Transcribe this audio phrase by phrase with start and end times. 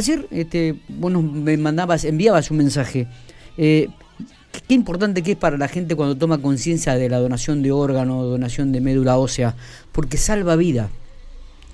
[0.00, 3.06] ayer este, vos me mandabas, enviabas un mensaje.
[3.56, 3.88] Eh,
[4.66, 8.24] qué importante que es para la gente cuando toma conciencia de la donación de órganos,
[8.24, 9.54] donación de médula ósea,
[9.92, 10.90] porque salva vida.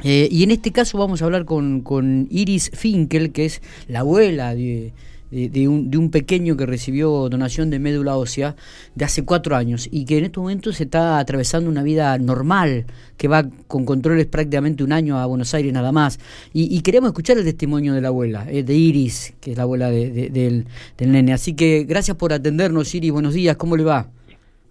[0.03, 4.55] Eh, y en este caso vamos a hablar con Iris Finkel, que es la abuela
[4.55, 4.93] de,
[5.31, 8.55] de, un, de, un, pequeño que recibió donación de médula ósea
[8.95, 12.87] de hace cuatro años y que en este momento se está atravesando una vida normal,
[13.17, 16.19] que va con controles prácticamente un año a Buenos Aires nada más.
[16.53, 19.91] Y, queremos escuchar el testimonio de la abuela, eh, de Iris, que es la abuela
[19.91, 21.33] del, del nene.
[21.33, 23.13] Así que gracias por atendernos, Iris.
[23.13, 24.07] Buenos días, ¿cómo le va?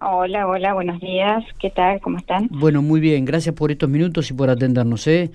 [0.00, 1.42] Hola, hola, buenos días.
[1.58, 2.00] ¿Qué tal?
[2.00, 2.48] ¿Cómo están?
[2.50, 3.24] Bueno, muy bien.
[3.24, 5.30] Gracias por estos minutos y por atendernos, ¿eh?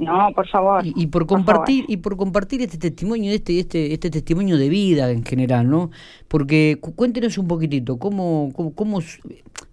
[0.00, 0.82] No, por favor.
[0.82, 5.22] Y, por compartir y por compartir este testimonio, este este este testimonio de vida en
[5.24, 5.90] general, ¿no?
[6.26, 9.00] Porque cuéntenos un poquitito cómo, cómo,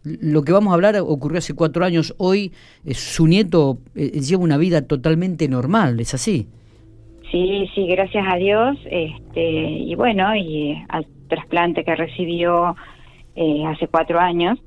[0.04, 2.14] lo que vamos a hablar ocurrió hace cuatro años.
[2.18, 2.52] Hoy
[2.84, 6.48] eh, su nieto eh, lleva una vida totalmente normal, ¿es así?
[7.32, 8.78] Sí, sí, gracias a Dios.
[8.92, 12.76] Este y bueno y al trasplante que recibió
[13.38, 14.60] eh, hace cuatro años,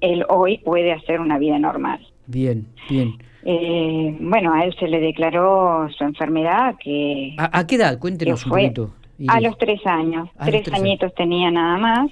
[0.00, 1.98] él hoy puede hacer una vida normal.
[2.28, 3.14] Bien, bien.
[3.50, 7.34] Eh, bueno, a él se le declaró su enfermedad que...
[7.38, 7.98] ¿A, qué edad?
[7.98, 8.90] Cuéntenos un poquito.
[9.26, 10.28] A los tres años.
[10.44, 12.10] tres, añitos tenía nada más.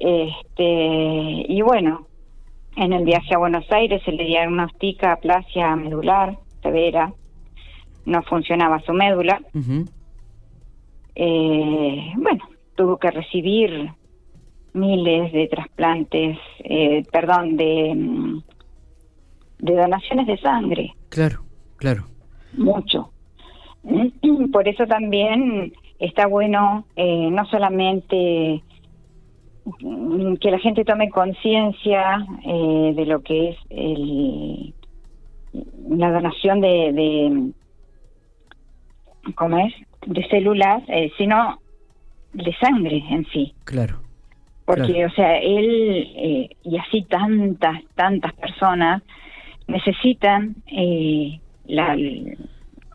[0.00, 2.08] Este, y bueno,
[2.74, 7.12] en el viaje a Buenos Aires se le diagnostica aplasia medular severa.
[8.04, 9.40] No funcionaba su médula.
[11.14, 13.92] eh, bueno, tuvo que recibir
[14.72, 18.42] miles de trasplantes, eh, perdón, de mm,
[19.58, 20.94] de donaciones de sangre.
[21.08, 21.42] Claro,
[21.76, 22.04] claro.
[22.54, 23.10] Mucho.
[24.52, 28.62] Por eso también está bueno eh, no solamente
[30.40, 34.74] que la gente tome conciencia eh, de lo que es el,
[35.88, 37.52] la donación de, de
[39.34, 39.74] ¿cómo es?
[40.06, 41.58] de células, eh, sino
[42.32, 43.54] de sangre en sí.
[43.64, 44.00] Claro.
[44.64, 49.02] Porque, o sea, él y así tantas, tantas personas
[49.66, 51.96] necesitan eh, la,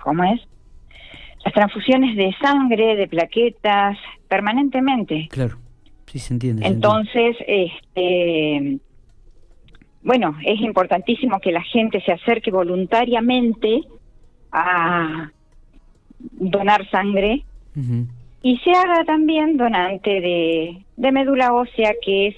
[0.03, 0.41] ¿cómo es?
[1.43, 5.27] Las transfusiones de sangre, de plaquetas, permanentemente.
[5.29, 5.57] Claro,
[6.05, 6.65] sí se entiende.
[6.65, 8.79] Entonces, este,
[10.03, 13.81] bueno, es importantísimo que la gente se acerque voluntariamente
[14.51, 15.31] a
[16.19, 17.43] donar sangre
[18.43, 22.35] y se haga también donante de, de médula ósea, que es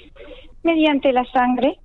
[0.64, 1.78] mediante la sangre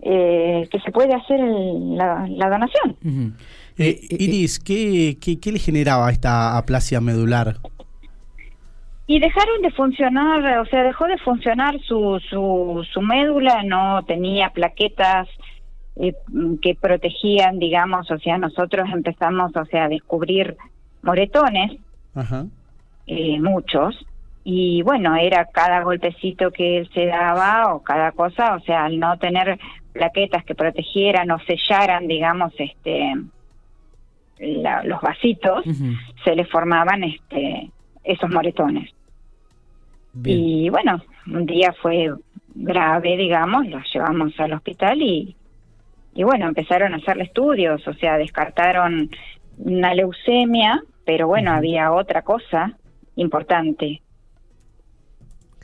[0.00, 3.34] eh, que se puede hacer la, donación.
[3.78, 7.56] Eh, eh, Iris, ¿qué, ¿qué, le generaba esta aplasia medular?
[9.06, 14.50] Y dejaron de funcionar, o sea, dejó de funcionar su, su, su médula, no tenía
[14.50, 15.28] plaquetas
[15.96, 20.56] que protegían, digamos, o sea, nosotros empezamos, o sea, a descubrir
[21.02, 21.78] moretones,
[23.06, 24.04] muchos,
[24.44, 28.98] y bueno, era cada golpecito que él se daba o cada cosa, o sea, al
[28.98, 29.58] no tener
[29.94, 33.14] plaquetas que protegieran o sellaran, digamos, este
[34.84, 35.64] los vasitos,
[36.24, 37.70] se le formaban este
[38.02, 38.90] esos moretones.
[40.24, 42.12] Y bueno, un día fue
[42.54, 45.34] grave, digamos, los llevamos al hospital y,
[46.14, 49.10] y bueno, empezaron a hacerle estudios, o sea, descartaron
[49.58, 52.76] una leucemia, pero bueno, había otra cosa
[53.16, 54.02] importante.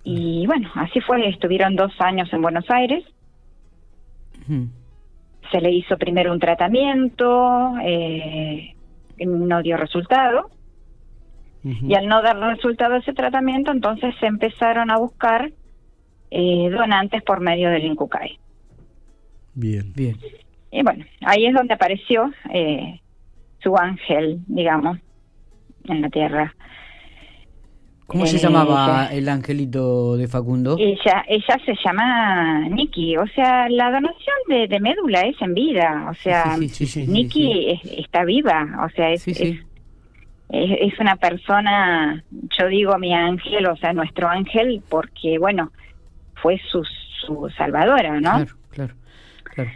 [0.02, 3.04] Y bueno, así fue, estuvieron dos años en Buenos Aires,
[5.50, 8.74] se le hizo primero un tratamiento, eh,
[9.18, 10.50] no dio resultado.
[11.62, 15.52] Y al no dar resultado ese tratamiento, entonces se empezaron a buscar
[16.30, 18.38] eh, donantes por medio del INCUCAI.
[19.54, 20.16] Bien, bien.
[20.70, 23.00] Y bueno, ahí es donde apareció eh,
[23.58, 24.98] su ángel, digamos,
[25.84, 26.54] en la tierra.
[28.10, 30.76] ¿Cómo se llamaba el angelito de Facundo?
[30.80, 36.14] Ella, ella se llama Nikki, o sea, la donación de, médula es en vida, o
[36.14, 42.24] sea, Nikki está viva, o sea, es, es, una persona,
[42.58, 45.70] yo digo mi ángel, o sea, nuestro ángel, porque bueno,
[46.42, 46.82] fue su,
[47.24, 48.32] su salvadora, ¿no?
[48.32, 48.94] Claro, claro,
[49.44, 49.70] claro.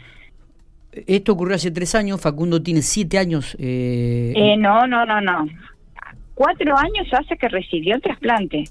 [0.90, 3.56] Esto ocurrió hace tres años, Facundo tiene siete años.
[3.60, 5.46] Eh, eh, no, no, no, no
[6.34, 8.64] cuatro años hace que recibió el trasplante.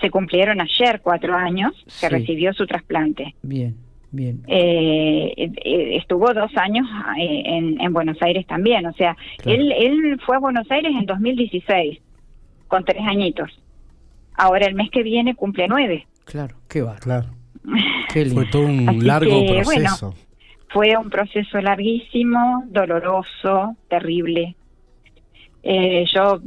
[0.00, 3.34] Se cumplieron ayer cuatro años que recibió su trasplante.
[3.42, 3.76] Bien,
[4.10, 4.42] bien.
[4.46, 6.86] Eh, eh, estuvo dos años
[7.18, 7.42] eh,
[7.78, 8.86] en, Buenos Aires también.
[8.86, 12.00] O sea, él, él fue a Buenos Aires en 2016,
[12.66, 13.50] con tres añitos.
[14.34, 16.06] Ahora el mes que viene cumple nueve.
[16.24, 16.96] Claro, qué va.
[16.96, 17.28] Claro.
[18.32, 20.14] Fue todo un largo proceso.
[20.68, 24.56] fue un proceso larguísimo, doloroso, terrible
[25.62, 26.40] Eh, yo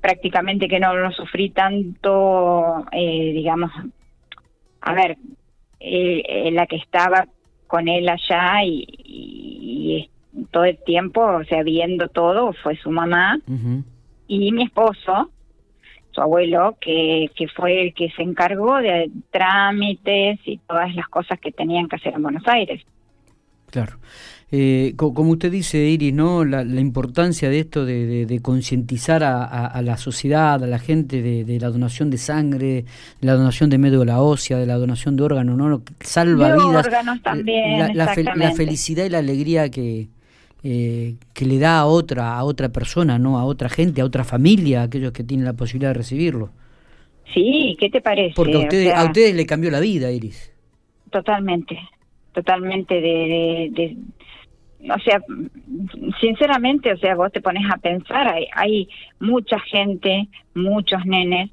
[0.00, 3.70] prácticamente que no lo sufrí tanto, eh, digamos,
[4.80, 5.16] a ver,
[5.80, 7.26] eh, la que estaba
[7.66, 10.10] con él allá y, y,
[10.50, 13.40] todo el tiempo, o sea, viendo todo, fue su mamá
[14.28, 15.30] y mi esposo,
[16.12, 21.40] su abuelo, que, que fue el que se encargó de trámites y todas las cosas
[21.40, 22.82] que tenían que hacer en Buenos Aires.
[23.70, 23.98] Claro.
[24.50, 26.42] Eh, como usted dice, Iris, ¿no?
[26.42, 32.08] La, importancia de esto de, concientizar a, la sociedad, a la gente de, la donación
[32.08, 32.84] de sangre,
[33.20, 35.82] de la donación de médula ósea, de la donación de órganos, ¿no?
[36.00, 36.86] Salva vidas.
[36.86, 40.08] Órganos también, la, la, felicidad y la alegría que,
[40.64, 43.38] eh, que le da a otra, a otra persona, ¿no?
[43.38, 46.48] A otra gente, a otra familia, a aquellos que tienen la posibilidad de recibirlo.
[47.34, 48.32] Sí, ¿qué te parece?
[48.34, 50.54] Porque a ustedes, a ustedes le cambió la vida, Iris.
[51.10, 51.78] Totalmente,
[52.32, 53.94] totalmente de
[54.80, 55.20] o sea,
[56.20, 58.88] sinceramente, o sea, vos te pones a pensar, hay, hay
[59.18, 61.50] mucha gente, muchos nenes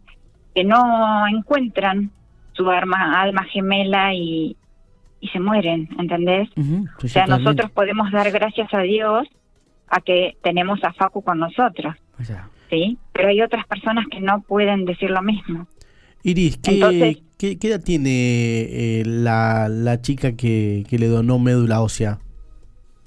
[0.54, 2.12] que no encuentran
[2.54, 4.56] su alma, alma gemela y,
[5.19, 6.50] y se mueren, ¿entendés?
[7.04, 9.27] o sea, nosotros podemos dar gracias a Dios
[9.88, 11.95] a que tenemos a Facu con nosotros,
[12.69, 12.98] ¿sí?
[13.12, 15.68] Pero hay otras personas que no pueden decir lo mismo.
[16.24, 22.19] Iris, ¿qué, ¿qué, edad tiene eh, la, la chica que, que le donó médula ósea?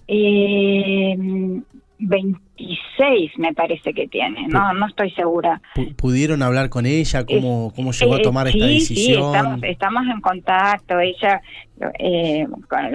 [0.09, 1.17] Eh,
[1.99, 5.61] 26 me parece que tiene, no no estoy segura.
[5.97, 7.27] ¿Pudieron hablar con ella?
[7.27, 9.61] ¿Cómo, cómo llegó a eh, tomar esta decisión?
[9.61, 10.99] Sí, estamos, en contacto.
[11.01, 11.43] Ella,
[11.99, 12.47] eh,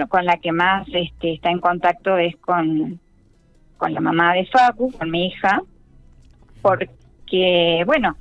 [0.08, 2.98] con, la que más este, está en contacto es con,
[3.76, 5.62] con la mamá de Facu, con mi hija,
[6.62, 8.16] porque, bueno,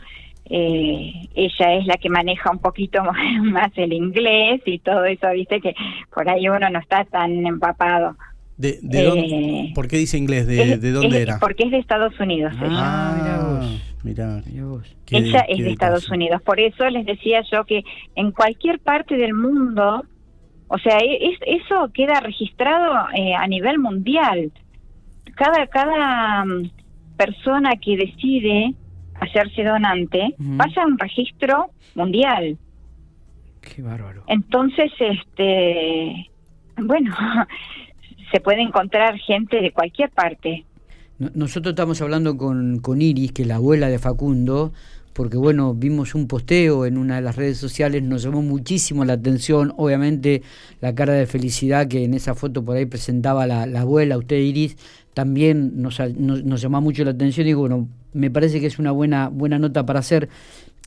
[0.50, 3.02] eh, ella es la que maneja un poquito
[3.42, 5.74] más el inglés y todo eso, viste que
[6.14, 8.18] por ahí uno no está tan empapado.
[8.58, 10.46] De, eh, ¿Por qué dice inglés?
[10.46, 11.40] ¿De, de dónde era?
[11.40, 12.54] Porque es de Estados Unidos.
[12.60, 14.26] Ah, mira
[14.66, 14.96] vos.
[15.12, 16.42] ella es de Estados Unidos.
[16.44, 17.84] Por eso les decía yo que
[18.16, 20.04] en cualquier parte del mundo,
[20.68, 24.52] o sea, e, es, eso queda registrado eh, a nivel mundial.
[25.36, 26.70] Cada, cada mm,
[27.18, 28.76] persona que decide
[29.20, 32.58] hacerse donante pasa a un registro mundial.
[33.62, 34.24] Qué bárbaro.
[34.28, 36.30] Entonces, este,
[36.78, 37.16] bueno,
[38.34, 40.66] se puede encontrar gente de cualquier parte.
[41.20, 44.74] Nosotros estamos hablando con, con Iris, que es la abuela de Facundo,
[45.14, 49.14] porque bueno, vimos un posteo en una de las redes sociales, nos llamó muchísimo la
[49.14, 50.42] atención, obviamente
[50.82, 54.78] la cara de felicidad que en esa foto por ahí presentaba la, abuela, usted Iris,
[55.14, 58.92] también nos, nos, nos llamó mucho la atención y bueno, me parece que es una
[58.92, 60.28] buena, buena nota para hacer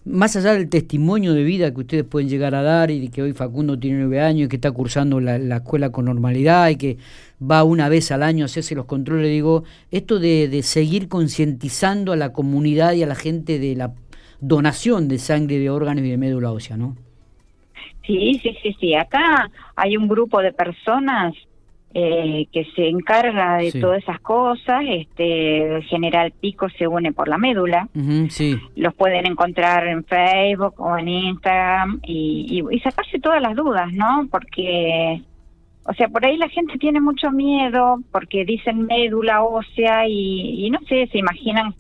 [0.07, 3.23] más allá del testimonio de vida que ustedes pueden llegar a dar y de que
[3.23, 6.97] hoy Facundo tiene nueve años y que está cursando la, escuela con normalidad y que
[7.43, 12.13] va una vez al año a hacerse los controles, digo, esto de, de seguir concientizando
[12.13, 13.95] a la comunidad y a la gente de la
[14.41, 16.97] donación de sangre, de órganos y de médula ósea, ¿no?
[18.07, 18.95] Sí, sí, sí, sí.
[18.95, 21.35] Acá hay un grupo de personas
[21.99, 24.83] eh, que se encarga de todas esas cosas.
[24.87, 27.89] Este, el general Pico se une por la médula.
[28.29, 28.59] sí.
[28.77, 34.29] Los pueden encontrar en Facebook o en Instagram y, y, sacarse todas las dudas, ¿no?
[34.31, 35.23] Porque,
[35.87, 40.81] o sea, por ahí la gente tiene mucho miedo porque dicen médula ósea y, no
[40.81, 41.75] sé, se imaginan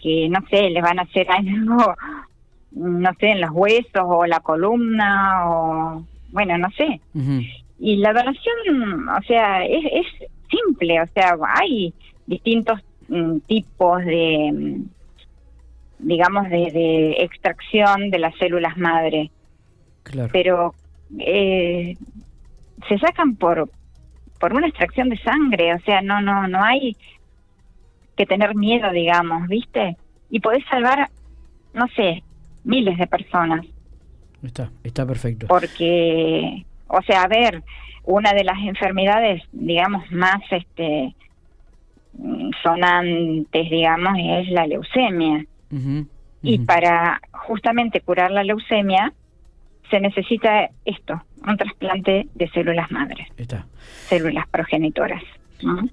[0.00, 1.94] que, no sé, les van a hacer algo,
[2.72, 6.98] no sé, en los huesos o la columna o, bueno, no sé.
[7.78, 11.92] Y la donación, o sea, es, es simple, o sea, hay
[12.26, 14.84] distintos mm, tipos de, mm,
[15.98, 19.30] digamos, de, extracción de las células madre.
[20.02, 20.30] Claro.
[20.32, 20.74] Pero
[21.18, 21.96] eh,
[22.88, 23.70] se sacan por
[24.40, 26.96] por una extracción de sangre, o sea, no no no hay
[28.16, 29.96] que tener miedo, digamos, ¿viste?
[30.30, 31.08] Y podés salvar,
[31.72, 32.22] no sé,
[32.64, 33.64] miles de personas.
[34.42, 35.46] Está, está perfecto.
[35.46, 37.62] Porque o sea, a ver,
[38.04, 41.14] una de las enfermedades, digamos, más este
[42.62, 45.44] sonantes, digamos, es la leucemia.
[46.42, 49.12] Y para justamente curar la leucemia
[49.90, 53.66] se necesita esto, un trasplante de células madres, Está.
[54.06, 55.22] células progenitoras.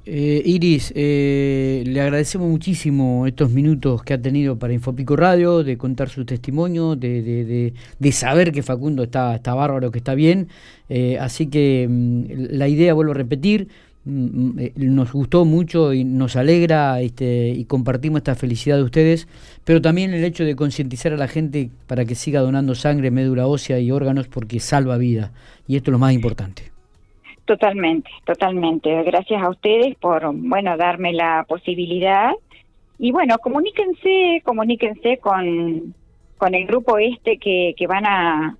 [0.06, 5.78] Eh, Iris, eh, le agradecemos muchísimo estos minutos que ha tenido para Infopico Radio, de
[5.78, 10.50] contar su testimonio, de, de, de, saber que Facundo está, está bárbaro, que está bien.
[10.90, 13.68] Eh, así que mm, la idea, vuelvo a repetir,
[14.04, 19.28] mm, mm, nos gustó mucho y nos alegra este, y compartimos esta felicidad de ustedes,
[19.64, 23.48] pero también el hecho de concientizar a la gente para que siga donando sangre, médula
[23.48, 25.32] ósea y órganos porque salva vida.
[25.68, 26.71] Y esto es lo más importante.
[27.52, 29.04] Totalmente, totalmente.
[29.04, 32.32] Gracias a ustedes por, bueno, darme la posibilidad
[32.98, 35.94] y bueno, comuníquense, comuníquense con,
[36.38, 38.56] con el grupo este que, que van a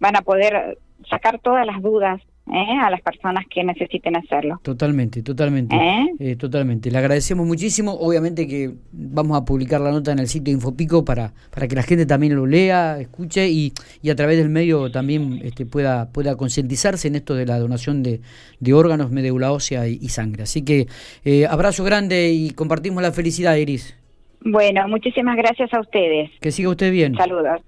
[0.00, 0.76] van a poder
[1.08, 2.78] sacar todas las dudas ¿eh?
[2.80, 4.60] a las personas que necesiten hacerlo.
[4.62, 6.06] Totalmente, totalmente, ¿Eh?
[6.18, 6.90] Eh, totalmente.
[6.90, 7.92] Le agradecemos muchísimo.
[7.92, 11.82] Obviamente que vamos a publicar la nota en el sitio Infopico para, para que la
[11.82, 13.72] gente también lo lea, escuche y,
[14.02, 18.02] y a través del medio también este, pueda, pueda concientizarse en esto de la donación
[18.02, 18.20] de,
[18.60, 20.42] de órganos, médula ósea y, y sangre.
[20.44, 20.86] Así que
[21.48, 23.96] abrazo grande y compartimos la felicidad, Iris.
[24.44, 26.30] Bueno, muchísimas gracias a ustedes.
[26.40, 27.14] Que siga usted bien.
[27.14, 27.60] Saludos.